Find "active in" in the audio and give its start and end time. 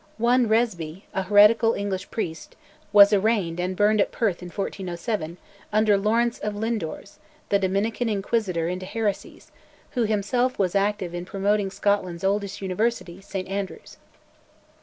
10.73-11.23